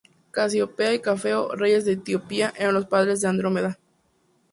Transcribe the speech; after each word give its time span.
Casiopea 0.31 0.95
y 0.95 0.97
Cefeo, 0.97 1.53
reyes 1.53 1.85
de 1.85 1.91
Etiopía 1.91 2.51
eran 2.57 2.73
los 2.73 2.87
padres 2.87 3.21
de 3.21 3.27
Andrómeda. 3.27 3.77